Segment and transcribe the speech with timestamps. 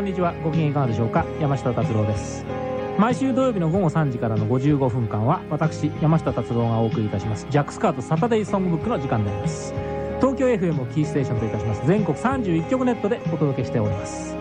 [0.00, 0.32] こんにちは。
[0.42, 1.26] ご機嫌いかがでしょうか。
[1.38, 2.42] 山下達郎です。
[2.98, 7.46] 毎週土曜日の午後3時からの55分間は私山下達郎がお送りいたします。
[7.50, 9.74] ジャックスカートサタデイソングブックの時間であります
[10.18, 11.86] 東京 FM をキーステーションといたします。
[11.86, 14.34] 全国31局ネットでお届けしております。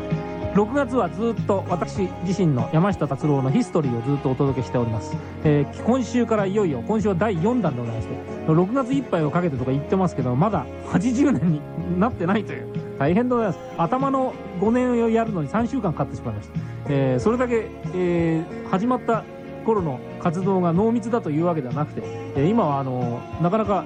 [0.53, 8.13] 6月はずっと私自身の山下達郎のヒストリーをずっとお届けしております、えー、今週からいよいよ今週は第4弾でございまして
[8.47, 12.88] 6月いっぱいをかけてとか言ってますけどまだ80年になってないという。
[12.99, 13.59] 大変でございます。
[13.77, 19.23] 頭の5年をやるのに3週間かかってしまいました、えー、それだけ、えー、始まった
[19.66, 22.02] 頃の活動が濃密だというわけではなくて、
[22.35, 23.85] えー、今はあのなかなか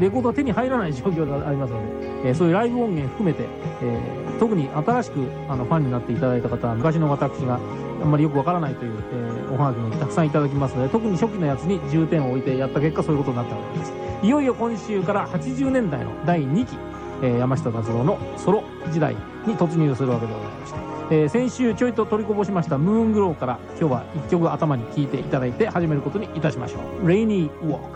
[0.00, 3.44] レコードが手に入らない状況がありますので、えー、そういうライブ音源含めて、
[3.82, 13.92] えー、特に新しくあのファンになっていただいた方は昔の私があんまりよくわからないという、えー、おはがきもたくさんいただきますので特に初期のやつに重点を置いてやった結果そういうことになったわけです。
[14.22, 16.93] いよいよ今週から80年代の第2期
[17.24, 19.14] え、山下達郎のソロ時代
[19.46, 20.78] に突入するわけでございました、
[21.10, 27.93] えー、先週ちょいと取りこぼしましたムーングローから今日は1曲頭に聴いていただいて始めることにいたしましょう「レイニー・ウォーク」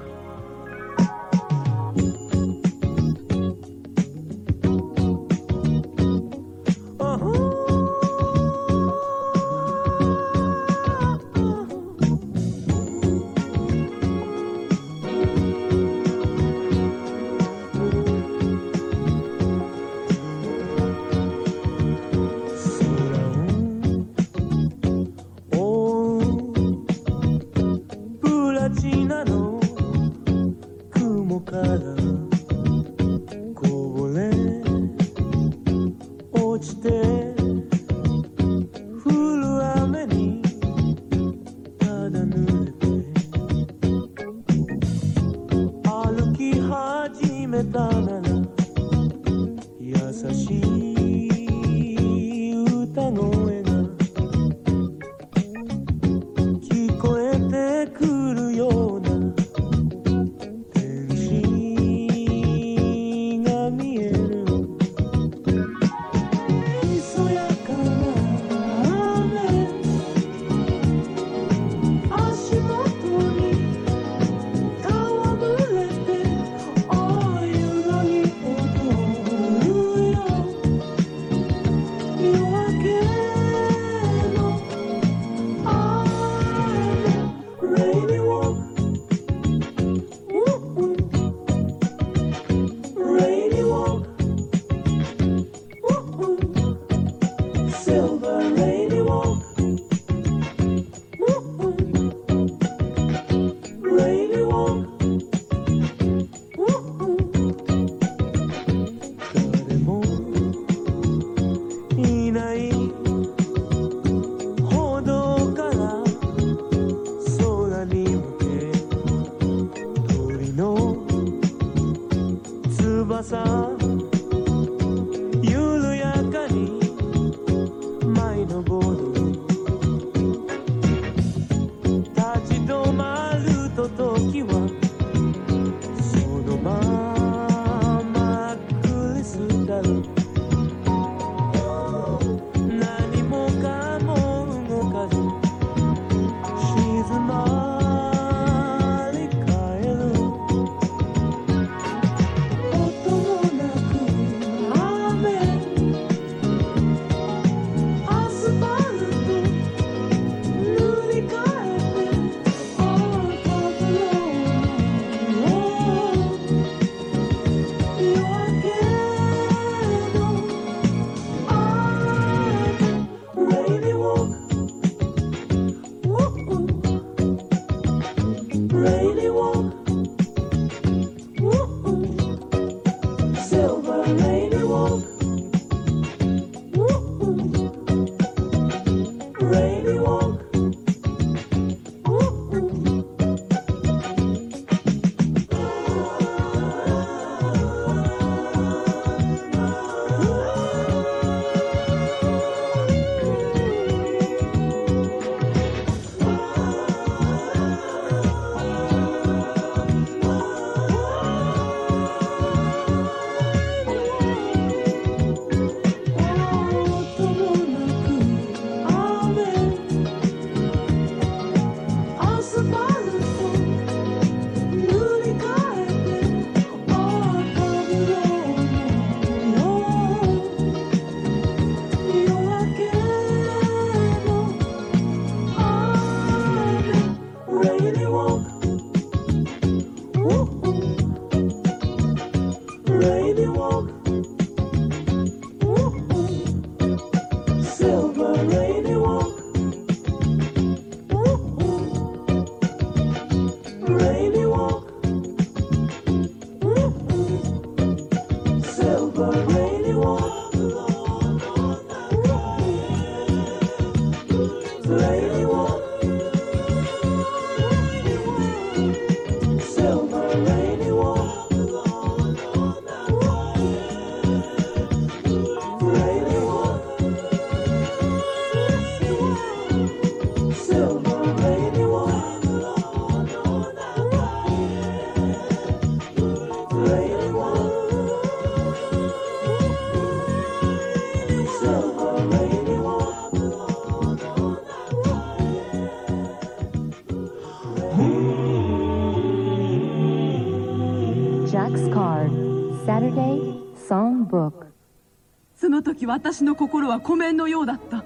[306.08, 308.02] 私の心は湖面のようだった。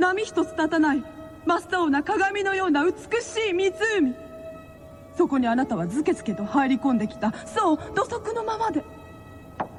[0.00, 1.04] 波一つ立たない。
[1.46, 2.92] 真っ青な鏡のような美
[3.22, 4.14] しい湖。
[5.16, 7.32] そこにあなたはズケズケと入り込んできた。
[7.46, 8.82] そう土足のままで。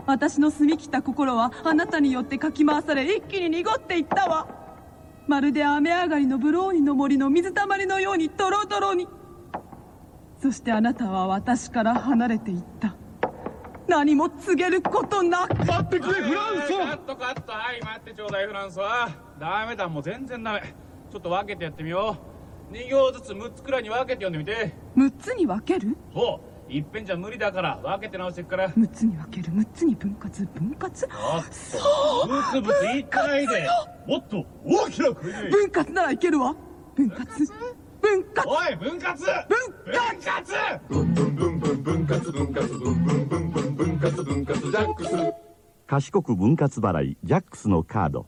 [0.07, 4.47] 私の澄み切った心はあなたによってかき回され一気に濁っていったわ。
[5.27, 9.09] まるで雨上がりのブローニの森の水たまりのようにドロドロに。
[10.42, 12.95] そしてあなたは私から離れていった。
[13.92, 15.66] 何も告げることなく。
[15.66, 20.62] 待ってくれフランソカットカットはい待ってちょうだいフランソワダメだもう全然ダメ。
[21.12, 22.18] ちょっと分けてやってみよ
[22.72, 22.74] う。
[22.74, 24.74] 2行ずつ6つくらいに分けて読んでみて。
[24.96, 25.98] 6つに分ける？
[26.14, 26.40] そ
[26.70, 26.72] う。
[26.72, 28.70] いっぺんじゃ無理だから分けて直してくから。
[28.70, 31.06] 6つに分ける6つに分割分割？
[31.12, 33.68] おっとブツブツ言ってないで
[34.08, 36.56] もっと大きな声で分割ならいけるわ。
[36.96, 37.28] 分割。
[38.00, 38.50] 分割。
[38.50, 39.18] おい分割！
[39.18, 39.28] 分
[40.22, 40.80] 割！
[40.88, 42.70] ブンブンブンブン分割分割
[44.71, 45.12] ジャックス
[45.85, 48.25] 賢く分割払いジャックスのカード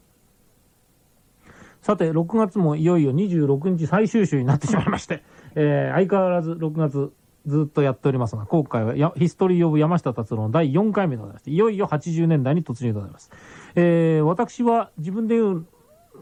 [1.81, 5.23] さて、6月もいよいよ26日最終週になってしまいまして、
[5.55, 7.13] えー相変わらず6月
[7.45, 13.31] ずっとやっておりますが、今回はやヒストリー・オブ山下達郎の第4回目でございまして、いよいよ80年代に突入でございます。
[13.75, 15.65] えー私は自分で言う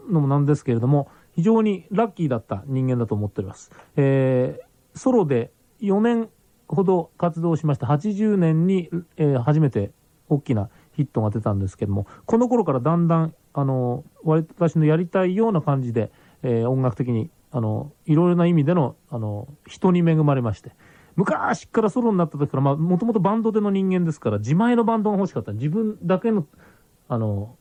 [0.08, 3.72] のもなんですけれども、非常にラッキーだった人間だと思っております。
[3.96, 6.28] えーソロで4年
[6.68, 9.90] ほど活動しました80年に、えー初めて
[10.34, 16.10] 大きなヒットが出たんですけども、この頃からだんだん、あの、私のやりたいような感じで、
[16.42, 20.72] えー音楽的に、あの、いろいろな意味での、あの、人に恵まれまして、
[21.16, 25.52] 昔からソロになった時から、まあ、もともとバンドでの人間ですから、自前のバンドが欲しかった。
[25.52, 26.46] 自分だけの、
[27.08, 27.56] あの、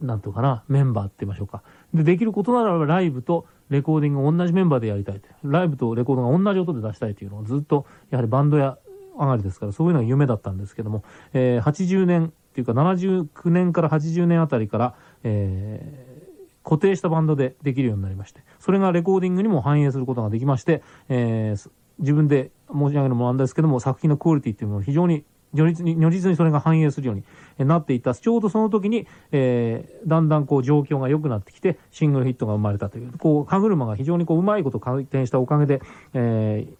[0.00, 1.62] なんていうかな、メンバーって言いましょうか。
[1.92, 5.28] で、できることならばライブとレコーディングを同じメンバーでやりたいって。
[5.42, 8.78] ライブとレコードが同じ音で出したいというのをずっと、やはりバンドや
[9.18, 16.24] 上がりですから、そういうのが夢だったんですけども、えー80年っていうか79年から80年あたりから、えー
[16.64, 28.14] 固定したバンドでできるようになりまして、それがレコーディングにも反映することができまして、えー自分で申し上げるのもなんですけども、作品のクオリティっていうのを非常に如実に如実にそれが反映するようになっていった。
[28.14, 35.80] ちょうどその時に、えーだんだんこう状況が良くなってきて、シングルヒットが生まれたという、こう、歯車が非常にこう、うまいこと回転したおかげで、
[36.14, 36.74] えー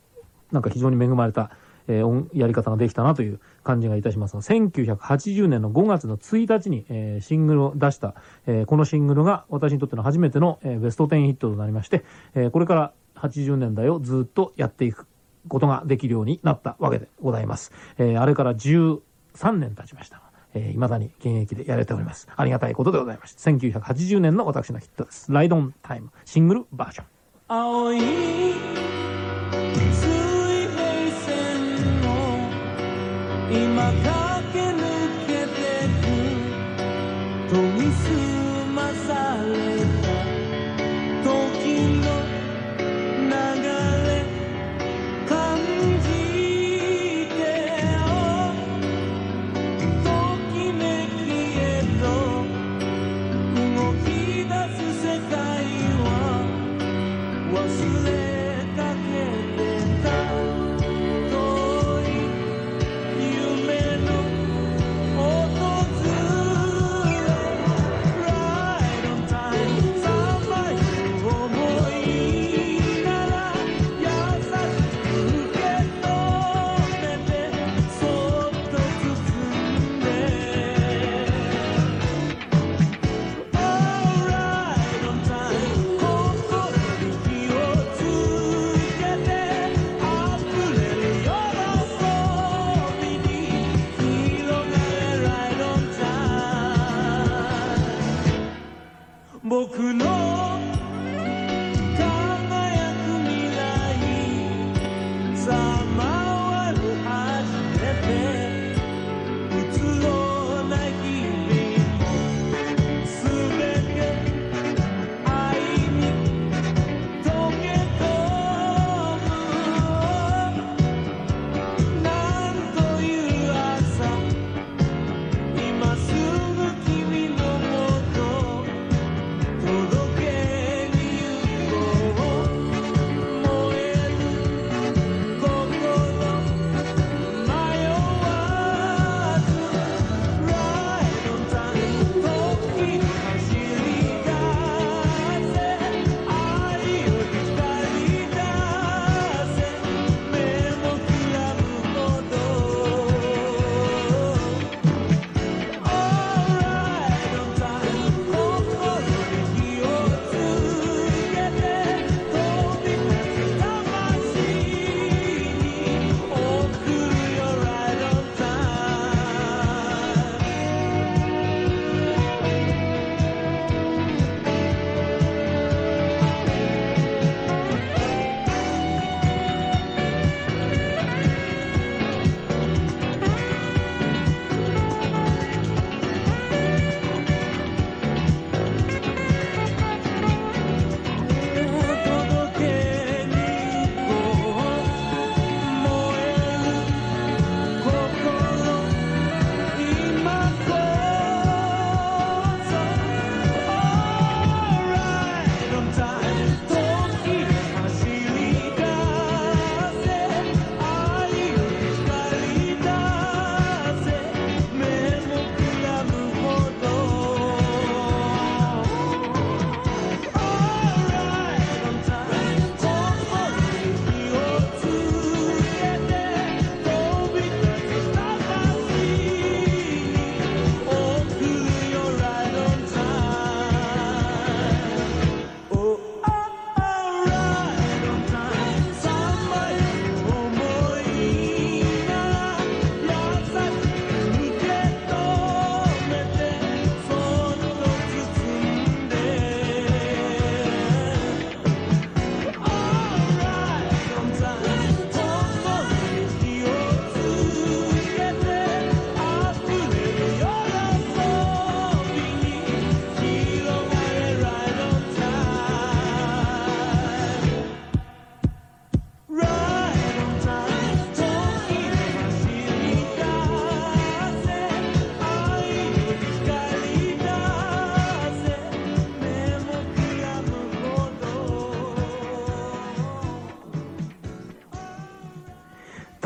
[0.52, 1.50] なんか非常に恵まれた、
[1.88, 8.14] えーやり方ができたなという感じがいたしますが、1980年の5月の1日に、えーシングルを出した、
[8.46, 15.06] えーこのシングルが私にとっての初めての、えーベスト10ヒットとなりまして、えーこれから80年代をずっとやっていく
[15.48, 17.72] ことができるようになったわけでございます。
[17.98, 19.00] えーあれから13
[19.52, 20.22] 年経ちました、
[20.54, 22.28] えー未だに現役でやれております。
[22.34, 23.50] ありがたいことでございました。
[23.50, 25.32] 1980年の私のヒットです。
[25.32, 27.06] ライドオンタイムシングルバージョン。
[33.54, 34.82] 今駆け抜
[35.28, 37.54] けてく。
[37.54, 38.23] 研ぎ澄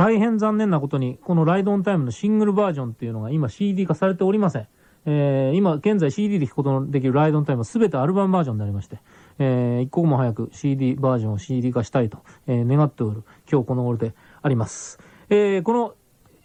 [0.09, 4.67] 大変残念なことに、このライドオンタイムのシングルバージョンっていうのが今 CD 化されておりません。
[5.05, 9.01] えー今現在 CD で聴くことのできるライドオンタイムは全てアルバムバージョンになりまして、
[9.39, 14.99] えー一刻も早く CD バージョンを CD 化したいと、えー願っておる今日この頃であります。
[15.29, 15.95] えーこの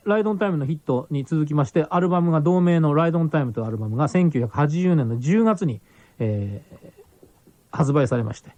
[0.03, 5.79] ライドオンタイムのヒットに続きまして、アルバムが同名のライドオンタイムというアルバムが1980年の10月に、
[6.19, 7.03] えー
[7.75, 8.51] 発売されまして、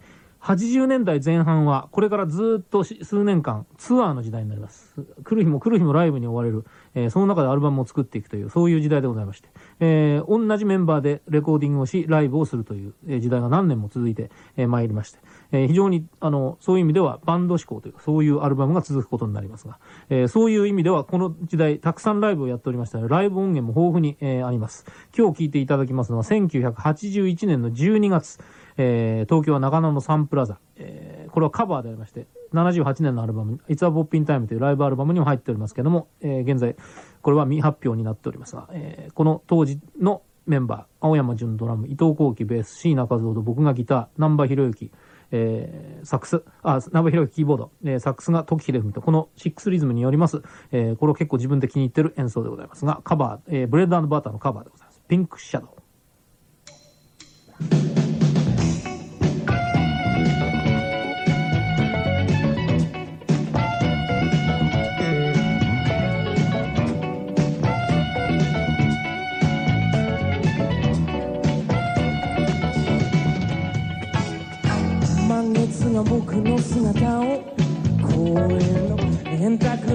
[0.46, 4.94] 80年代前半は、これからずっと数年間、ツアーの時代になります。
[5.24, 9.50] 来る日も来る日もライブに追われる、えーその中でアルバムを作っていくという、そういう時代でございまして、
[9.80, 15.20] えー同じメンバーでレコーディングをし、ライブをするという、え時代が何年も続いて、えー参りまして、
[15.52, 24.86] え非常に、あの、そういう意味ではバンド志向という、そういうアルバムが続くことになりますが、えそういう意味では、この時代、たくさんライブをやっておりましたので、ライブ音源も豊富に、えあります。
[25.18, 28.38] 今日聴いていただきますのは、1981年の12月、
[28.78, 36.76] えー東京は中野のサンプラザ、えーこれはカバーでありまして、78年のアルバム、It's a Poppin' Time というライブアルバムにも入っておりますけども、えー現在、
[37.22, 44.92] これは未発表になっておりますが、えーこの当時のメンバー、青山純ドラム、伊藤幸喜ベース、椎名和夫と僕がギター、南波博之、
[45.32, 50.42] えーサックス、あ、南波博之キーボード、えーサックスが時秀文と、このシックスリズムによります、
[50.72, 55.02] えーこれを結構自分で気に入ってる演奏でございますが、カバー、えーブレッドバターのカバーでございます。
[55.08, 55.85] ピンクシャドウ。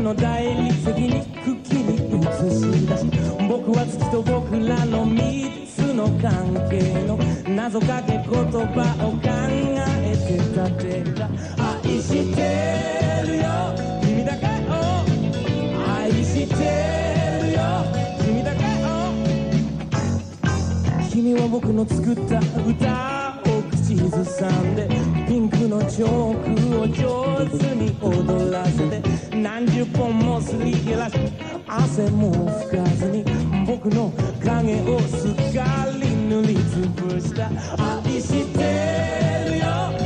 [0.03, 3.05] の大理石にくっきり映し出し
[3.49, 7.19] 僕は月と僕らの三つの関係の
[7.55, 11.29] 謎かけ言葉を考えて立てた
[11.59, 12.41] 愛して
[13.27, 13.45] るよ。
[14.01, 14.81] 君だけを
[15.87, 16.55] 愛して
[17.43, 17.61] るよ。
[18.25, 18.89] 君だけを
[21.11, 24.89] 君は僕の作った歌を口ずさんで
[25.29, 31.17] ピンクのチョークを上手に踊らせて何十本もすり減らし
[31.67, 33.25] 汗も拭かずに
[33.67, 34.13] 僕の
[34.45, 37.47] 影をすっかり塗りつぶした。
[37.47, 40.00] 愛してるよ。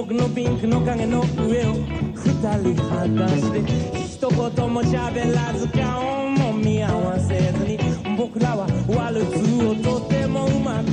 [0.00, 3.60] 僕のピンクの影の上を二人果たして
[4.00, 4.38] 一言
[4.72, 7.78] も喋らず顔も見合わせずに
[8.16, 10.89] 僕らはワルツをとてもうまく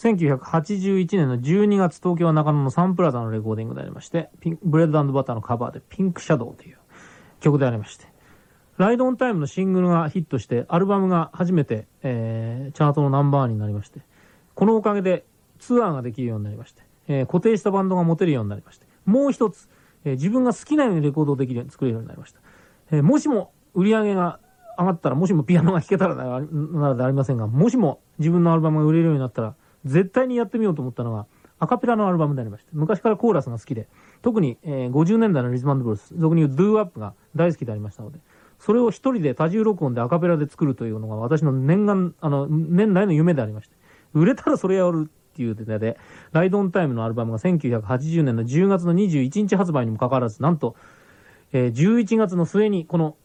[0.00, 6.78] 1981年の12月東京は中野のサンプラザのレコーディングでありまして、ピンブレッドバターのカバーでピンクシャドウという
[7.40, 8.06] 曲でありまして、
[8.78, 14.00] ライドオンタイムのシングルがヒットして、アルバムが初めて、えー、チャートのナンバーになりまして、
[14.54, 15.26] このおかげで
[15.58, 19.68] ツアーができるようになりまして、えー固定したバンドが持てるようになりまして、もう一つ、
[20.06, 22.40] えー自分が好きなようにレコードをできるように作れるようになりました。
[22.90, 24.40] えーもしも売り上げが
[24.78, 31.26] 上がったら、もしもピアノが弾けたらならならでありませんが、もしも自分のアルバムが売れるようになったら、絶対にやってみようと思ったのが、
[31.58, 33.88] アカペラのアルバムでありまして、昔からコーラスが好きで、
[34.22, 38.18] 特に、えー50年代のリズムブルース、俗に言うドゥーアップが大好きでありましたので、
[38.58, 43.76] それを一人で多重録音でアカペラで作るというのが私の念願、あの、年内の夢でありまして、
[44.14, 45.98] 売れたらそれやるっていうネタで、
[46.32, 50.76] ライドオンタイムのアルバムが1980年の10月の21日発売にもかかわらず、なんと、
[51.52, 53.16] えー11月の末にこの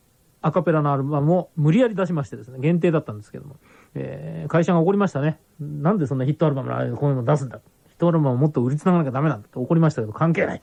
[0.41, 3.55] アカペラのアルバムを無理やり出しましてですね、限定だったんですけども、
[3.95, 5.39] えー会社が怒りましたね。
[5.59, 7.59] なんでそんなヒットアルバムのあこういうの出すんだ。
[7.87, 10.61] ヒットアルバムをもっと売りつながなきゃダメなんだって怒りましたけど、関係ない。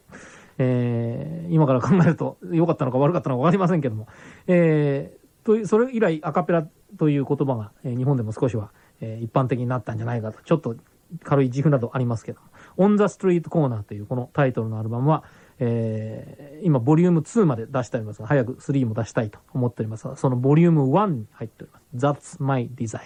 [0.58, 4.06] えー今から考えると良かったのか悪かったのか分かりませんけども、
[4.46, 6.66] えーと、それ以来アカペラ
[6.98, 10.76] という言葉が、えー日本でも少しは、えー一般的になったんじゃないかと、ちょっと
[11.24, 15.24] 軽い自負などありますけども、On the Street Corner というこのタイトルのアルバムは、
[15.64, 21.80] えー今、ボリューム2まで出しておりますが、早く3も出したいと思っておりますが、そのボリューム1に入っておりま
[22.14, 22.36] す。
[22.36, 23.00] That's My Desire。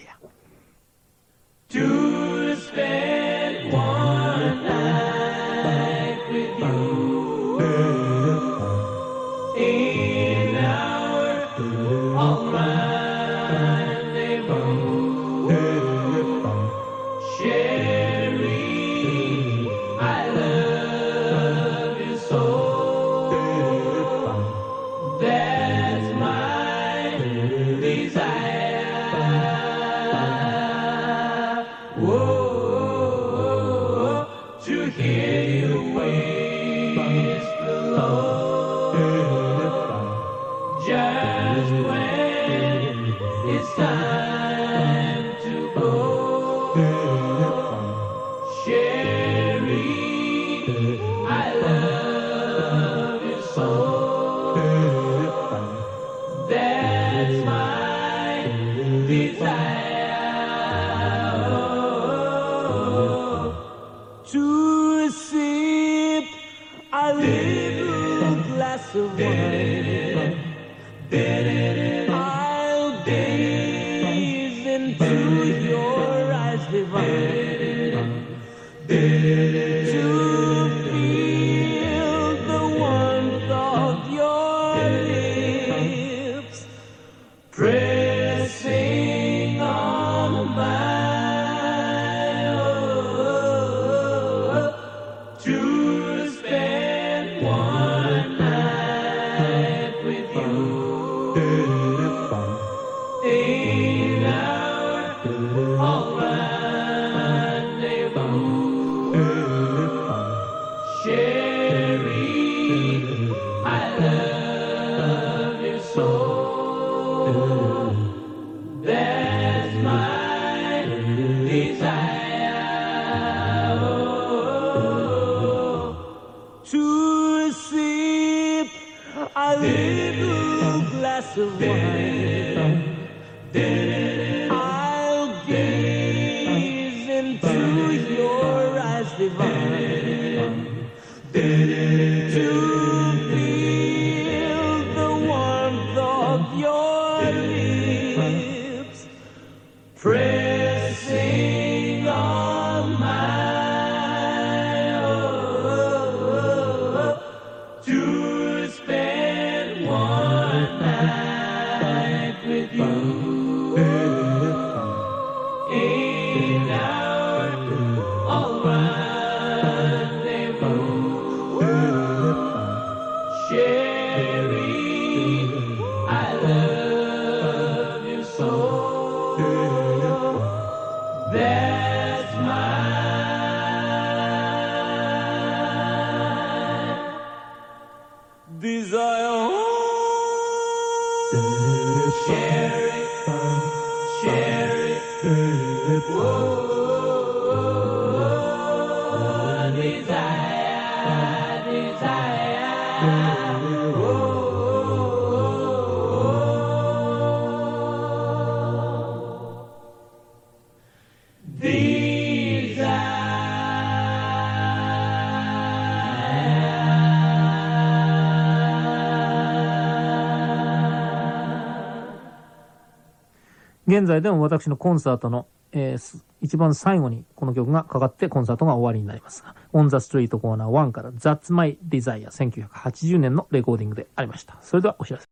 [223.97, 234.59] 現在でも私のコンサートの、えーす一番最後にこの曲がかかってコンサートが終わりになりますが、On the Street Corner 1から That's My Desire 1980年のレコーディングでありました。
[234.61, 235.27] それではお知らせ。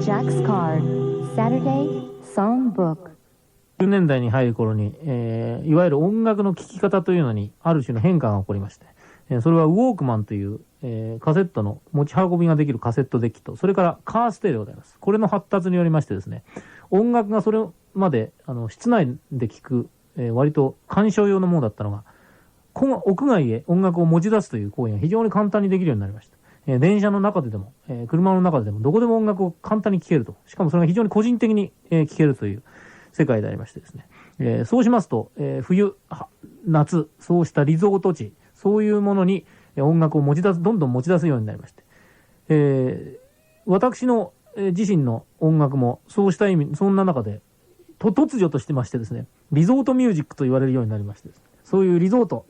[0.00, 0.80] Jack's Card,
[1.36, 3.10] Saturday Songbook.
[3.78, 8.86] 10年代に入る頃に、えーいわゆる音楽の聴き方というのにある種の変化が起こりまして、
[9.28, 14.98] えーそれはウォークマンという、えーカセットの持ち運びができるカセットデッキと、それからカーステレオであります。
[15.00, 16.44] これの発達によりましてですね、
[16.90, 17.58] 音楽がそれ
[17.94, 22.04] まで、あの、室内で聴く、えー割と鑑賞用のものだったのが、
[22.74, 26.36] 屋外へ音楽を持ち出すという行為が非常に簡単にできるようになりました。
[26.66, 30.36] えー電車の中ででも、え車の中ででも、どこでも音楽を簡単に聴けると。
[30.46, 32.62] しかもそれが非常に個人的に聴、えーけるという
[33.12, 34.06] 世界でありましてですね。
[34.38, 35.94] えそうしますと、え冬、
[36.66, 39.46] 夏、そうしたリゾート地、そういうものに
[39.82, 41.84] 音楽を持ち出す、どんどん持ち出すようになりまして。
[42.48, 43.24] えー
[43.66, 47.40] 私の、えー自身の音楽もそうした意味、そんな中で、
[47.98, 51.34] と突如としてましてですね、リゾートミュージックと言われるようになりましてね、
[51.64, 52.44] そういうリゾート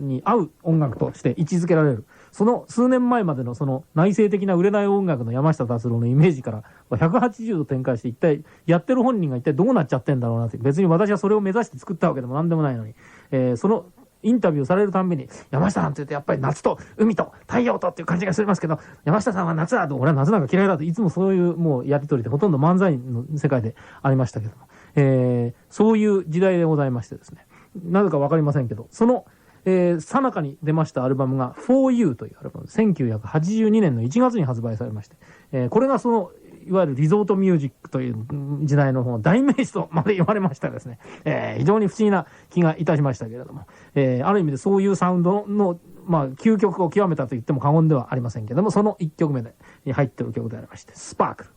[0.00, 2.04] に合う音楽として位置づけられる。
[2.32, 12.94] その数年前までのその内省的な売れない音楽の山下達郎のイメージから180度展開して一体やってる本人が一体どうなっちゃってんだろうなって別に私はそれを目指して作ったわけでも何でもないのに、
[13.30, 13.86] えーその
[14.26, 27.46] インタビューされるたんびに、山下さんって言うとやっぱり夏と海と太陽とっていう感じがしますけど、山下さんは夏だと、俺は夏なんか嫌いだと、いつもそういうもうやりとりでほとんど漫才の世界でありましたけども、えーそういう時代でございましてですね、
[27.84, 29.26] なぜかわかりませんけど、その、
[29.64, 35.16] えー、さなかに出ましたアルバムが For You というアルバム、1982年の1月に発売されまして、
[35.52, 36.30] えーこれがその、
[36.66, 38.26] いわゆるリゾートミュージックという
[38.62, 49.54] 時代の方代名詞とまで言われましたですね、えー非常に不思議な気がいたしましたけれども、えーある意味でそういうサウンドの、まあ、究極を極めたと言っても過言ではありませんけれども、その1曲目で
[49.92, 51.50] 入っている曲でありまして、スパークル。「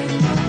[0.00, 0.39] Thank you.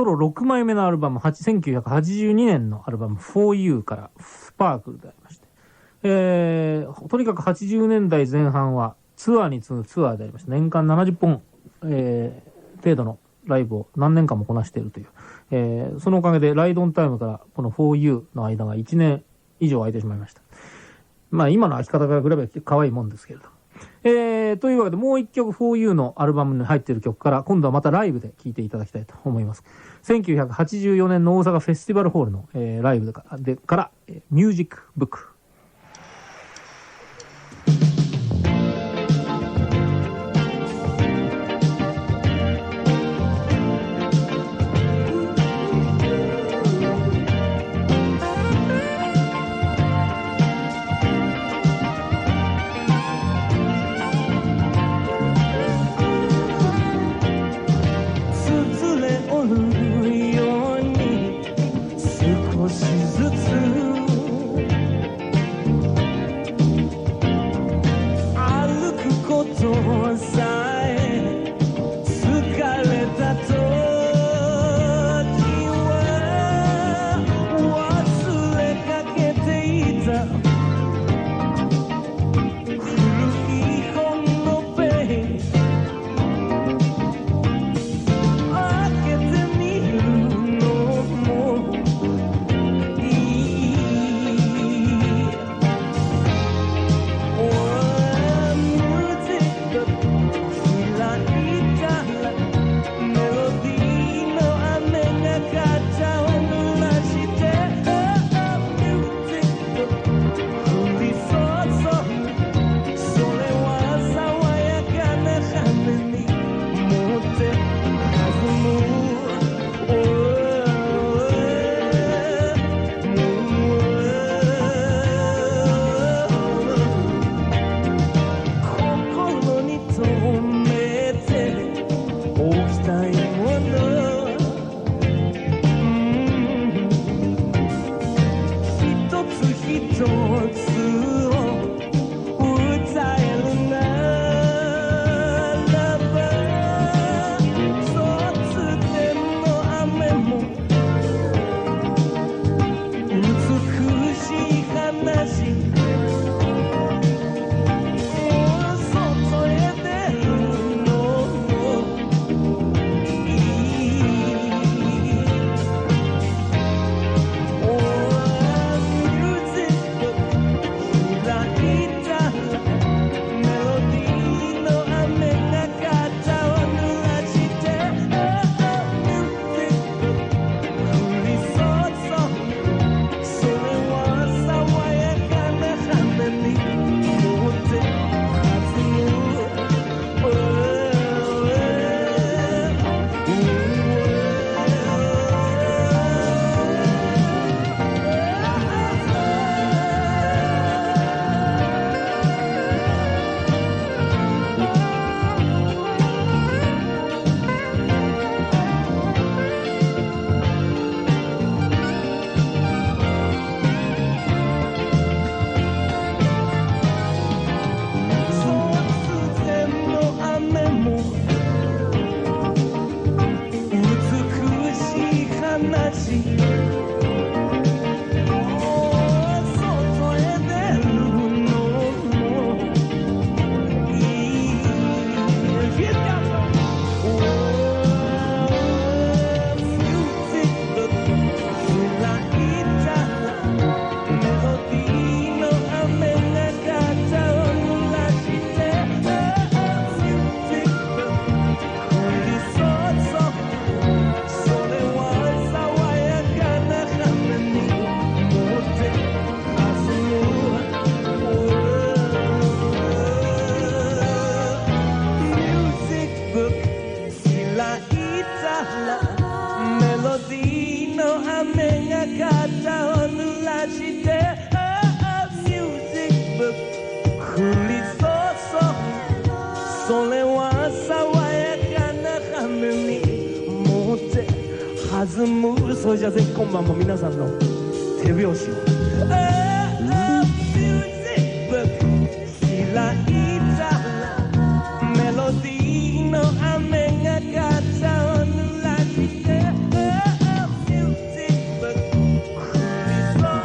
[0.00, 5.46] ソロ6枚目のアルバム、1982年のアルバム For You からスパークルでありまして、
[6.04, 11.42] えーとにかく80年代前半はツアーに次ぐツアーでありまして、年間70本、
[11.84, 15.06] えー程度のライブを何年間もこなしているという、
[15.50, 19.22] えーそのおかげでライドオンタイムからこの For You の間が1年
[19.60, 20.40] 以上空いてしまいました。
[21.30, 23.60] まあ今の空き方から比べて可愛いもんですけれども。
[24.02, 29.62] えー、というわけでもう一曲 FOU のアルバムに入っている曲から今度はまたライブで聴いていただきたいと思います。
[30.02, 33.90] 1984年の大阪フェスティバルホールの、えーライブでから、
[34.30, 35.29] ミュージックブック。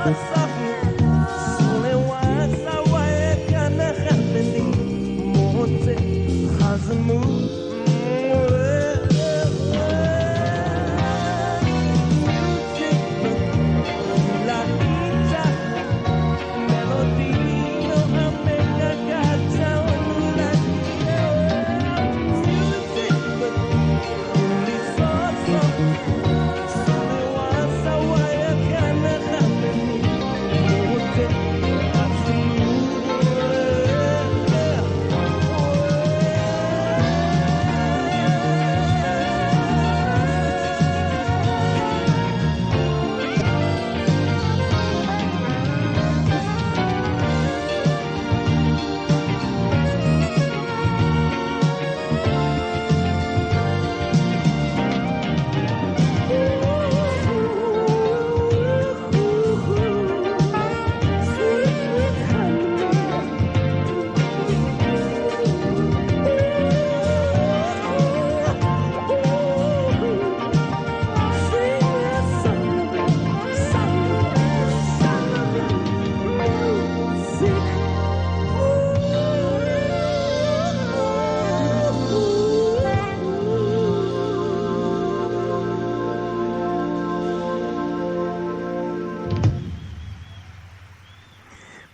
[0.10, 0.45] り注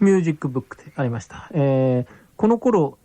[0.02, 1.50] ミュージックブックでありました。
[1.54, 2.98] えーこの頃、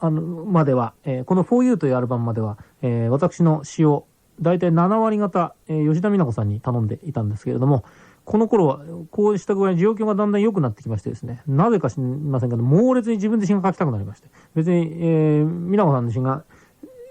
[0.00, 4.06] あの、までは、えーこの For You というアルバムまでは、えー私の詩を、
[4.40, 7.84] 大体7割方、えー吉田美奈子さんに頼んでいたんですけれども、
[8.24, 16.44] この頃は、こうした具合に状況がだんだん良くなってきましてですね、なぜか知りませんけど、猛烈に自分で詩が書きたくなりまして、別に、えー、美奈子さんの詩が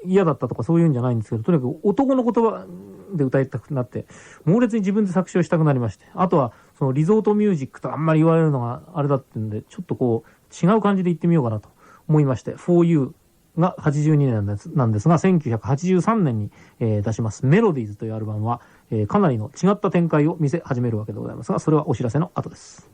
[0.03, 2.65] 嫌だったとかそういうんじゃないんですけど、とにかく男の言葉
[3.13, 4.05] で歌いたくなって、
[4.45, 11.69] 猛烈に自分で作詞をしたくなりまして、あとは、そのリゾートミュージックとあんまり言われるのがあれだってんで、ちょっとこう、違う感じで言ってみようかなと
[12.07, 13.13] 思いまして、For You
[13.57, 18.61] が82年なんですなんですが、1983年に、えー出しますメロディーズというアルバムは、
[18.91, 22.89] えーかなりの違った展開を見せ始めるわけでございますが、それはお知らせの後です。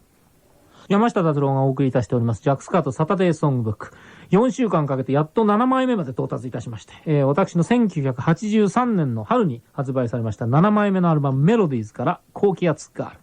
[0.89, 3.91] 山下達郎がお送りいたしております、ジャックスカートサタデーソングブック。
[4.31, 13.22] 4週間かけてやっと7枚目まで到達いたしまして、えー私の1983年の春に発売されました7枚目のアルバムメロディーズから高気圧ガール。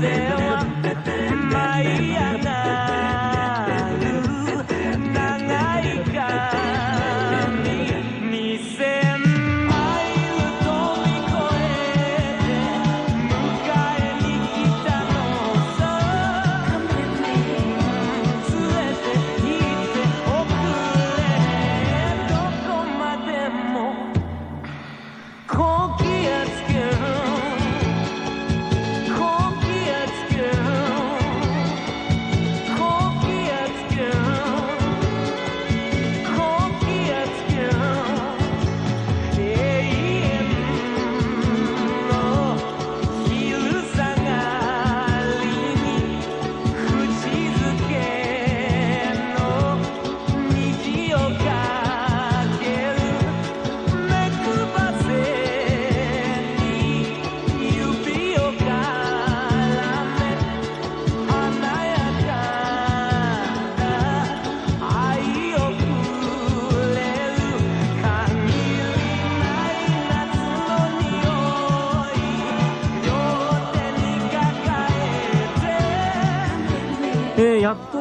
[0.00, 0.37] は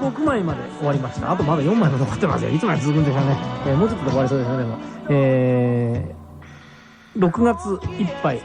[0.02, 1.32] と6枚まで終わりました。
[1.32, 2.52] あとまだ4枚も残ってますよ。
[2.52, 3.38] いつまで続くんでしょうね。
[3.68, 4.78] えーもうちょっとで終わりそうですね、でも。
[5.10, 6.18] えー
[7.18, 7.70] 6月
[8.00, 8.42] いっぱい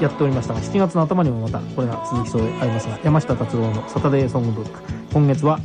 [0.00, 4.80] やっておりましたが、7月の頭にもまたこれが続きそうでありますが、山下達郎のサタデーソングブック。
[5.12, 5.58] 今月は、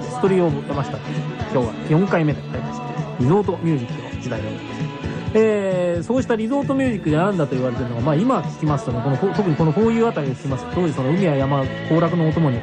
[0.00, 0.92] ストリーオブ山下。
[0.92, 2.86] 今日は4回目でありまして、
[3.20, 4.83] リゾートミュージックの時代でございます。
[6.04, 12.58] そうしたリゾートミュージックでなんだと言われてるのが、まあ今聞きますとね、この特にこの 4U あたりで聞きますと、当時その海や山、行楽のお供に、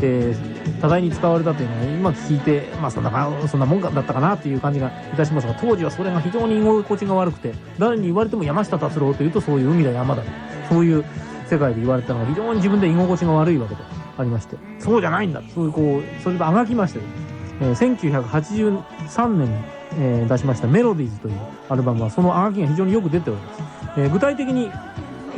[0.00, 10.22] えー、多大に使われたというのは今聞いて、まあそんな、そんなもんだったかなという感じがいたしますが、当時はそれが非常に居心地が悪くて、誰に言われても山下達郎というとそういう海だ山だ、
[10.70, 11.04] そういう
[11.50, 13.82] 世界で言われたのが非常に自分で居心地が悪いわけで
[14.16, 17.00] ありまして、そうじゃないんだ、そういうこう、それとあがきまして、
[17.60, 21.34] えー1983年に、えー出しましたメロディーズという
[21.68, 23.62] アルバムはそのあがきが非常によく出ております。
[23.96, 24.70] えー具体的に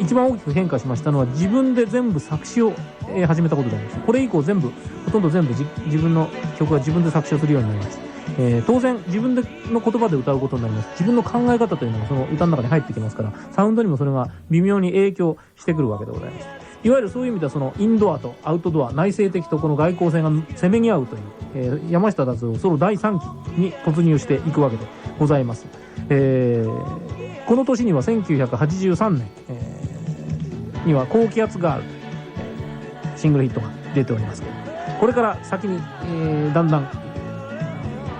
[0.00, 2.72] 一番大きく変化しましたのは自分で全部作詞を、
[3.08, 3.98] え始めたことであります。
[3.98, 4.72] これ以降全部、
[5.04, 6.28] ほとんど全部自分の
[6.58, 8.02] 曲は自分で作詞をするようになりました。
[8.38, 10.88] えー当然自分での言葉で歌うことになります。
[10.92, 16.61] 自分の考え方というのがその歌の中に入ってきますから、サウンドにもそれが微妙に影響してくるわけでございます。
[16.84, 21.22] いわゆるそういう意味ではそのインドアとアウトドア、内省的とこの外交性がせめぎ合うという、
[21.54, 24.86] えー山下達郎ソロ第3期に突入していくわけで
[25.18, 25.66] ございます。
[26.08, 31.84] えーこの年には1983年、えーには高気圧ガール
[33.16, 34.54] シングルヒットが出ておりますけど、
[34.98, 36.82] これから先に、えーだんだん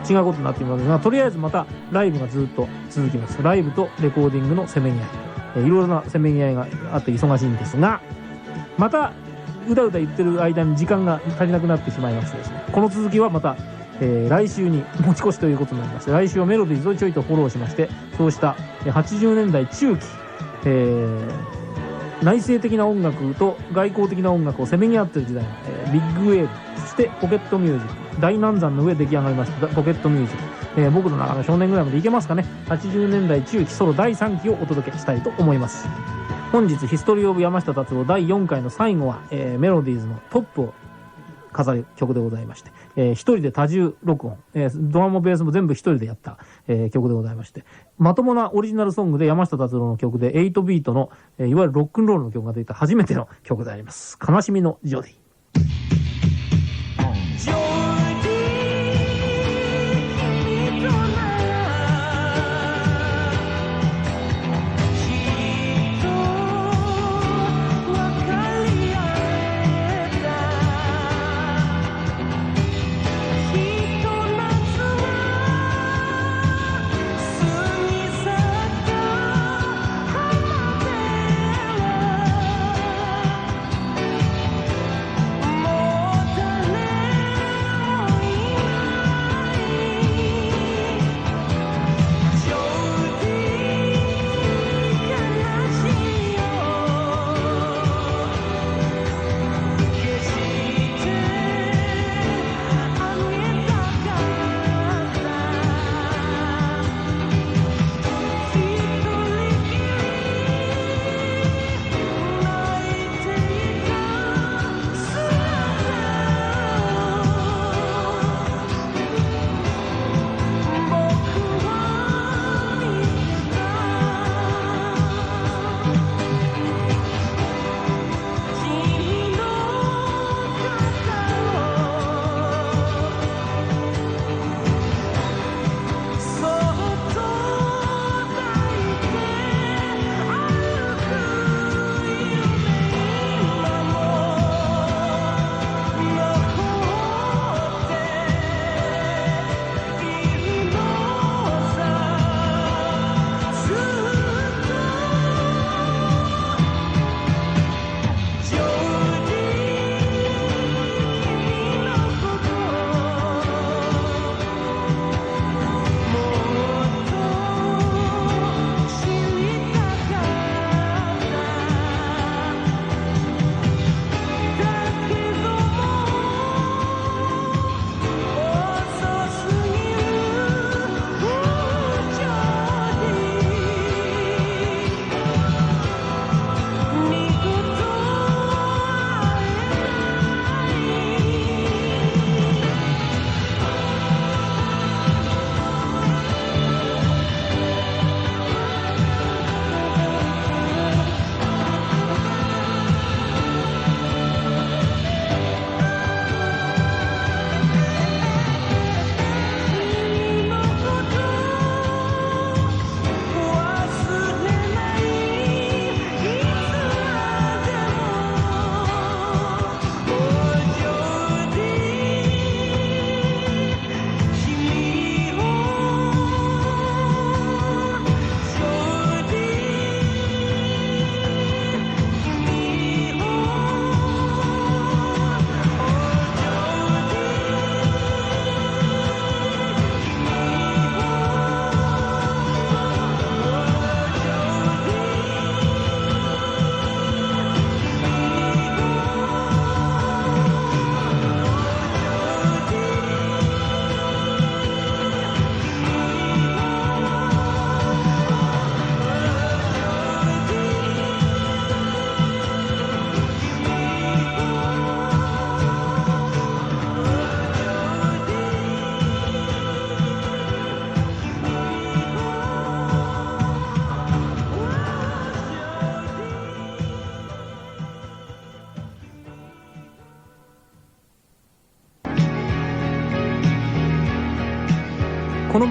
[0.08, 3.42] 違うことになっていますが、とりあえずまたライブがずっと続きます。
[3.42, 5.04] ライブとレコーディングのせめぎ合い。
[5.56, 8.00] えーいろいろなせめぎ合いがあって忙しいんですが、
[8.78, 9.12] また、
[9.68, 13.56] うだうだ言ってる間に時間が足りなくなってしまいましてですね、この続きはまた、
[14.00, 20.04] えー来週に持ち越しということになりまして、来週はメロディーズをちょいとフォローしまして、そうした80年代中期、
[20.66, 21.62] えー
[22.22, 30.36] 内省的な音楽と外交的な音楽をせめぎ合ってる時代の、えービッグウェーブ、そしてポケットミュージック、大南山の上出来上がりましたポケットミュージッ
[30.74, 35.88] ク、えー僕の中の少年ぐらいまでいけますかね、80年代中期ソロ第3期をお届けしたいと思います。
[36.52, 40.74] 本日、ヒストリー・オブ・山下達郎第4回の最後は、えーメロディーズのトップを
[41.50, 46.36] 飾る曲でございまして、えー一人で多重録音、えードラムもベースも全部一人でやった、
[46.68, 47.64] えー曲でございまして、
[47.96, 54.18] まともなオリジナルソングで山下達郎の曲で8ビートの、えーいわゆるロックンロールの曲が出た初めての曲であります。
[54.20, 55.14] 悲しみのジョディ。「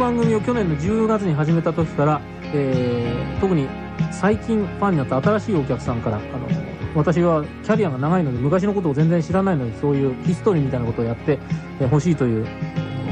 [0.02, 2.22] 番組を去年の10月に始めた時から、
[2.56, 3.68] えー特に
[4.12, 6.48] 最近ファンになった新しいお客さんから、あの、
[6.96, 11.38] 私はキャリアが長いので昔のことを全然知らないので、そういうヒストリーみたいなことをやって
[11.80, 12.48] えー欲しいという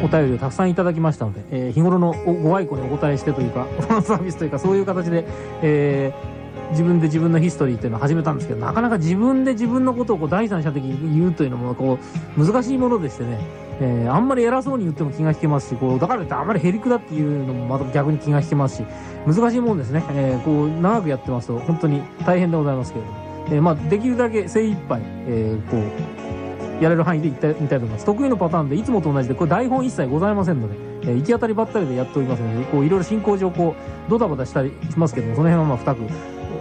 [0.03, 5.25] お便りをたくさんいただきましたので、えー日頃のご愛顧にお答えしてというか、 ファンサービスというか、そういう形で、
[5.61, 6.39] えー
[6.71, 11.97] 自分で自分のヒストリーっていうのを始めたんですけど、なかなか自分で自分のことをこう第三者的に言うというのも、こ
[12.37, 13.39] う、難しいものでしてね、
[13.82, 18.86] えーあんまり偉そうに言っても気が引けますし、こう、だからってあんまりへりくだっていうのもまた逆に気が引けますし、
[19.25, 20.03] 難しいもんですね。
[20.11, 23.17] えーこう、長くやってますと、本当に大変でございますけれども、
[23.47, 28.05] えーまあ、できるだけ精一杯、えこう、やれる範囲で言ってみたいと思います。
[28.05, 30.75] 得意のパターンでいつもと同じで、これ台本一切ございませんので、
[31.11, 33.75] え行き当たりばったりでやっておりますので、こう、いろいろ進行上、こ
[34.07, 36.01] う、ドタバタしたりしますけども、その辺はまあ、深く、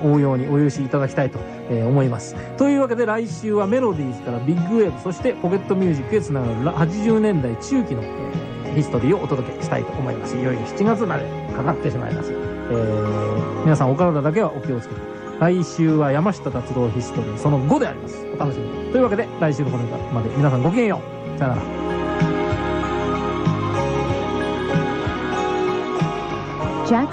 [0.03, 1.39] 応用にお許しいただきたいと、
[1.71, 2.35] え思います。
[2.57, 10.37] というわけで来週はメロディーズからビッグウェーブ、そしてポケットミュージックへつながる80年代中期の、えヒストリーをお届けしたいと思います。
[10.37, 11.25] いよいよ7月まで
[11.57, 12.33] かかってしまいます。
[12.33, 15.01] えー皆さんお体だけはお気をつけて。
[15.41, 18.25] 来週は山下達郎ヒストリーその5であります。
[18.35, 18.93] お楽しみに。
[18.93, 21.01] というわけで来週のこのまで皆さんごきげんよ
[21.37, 21.39] う。
[21.39, 21.98] さよなら。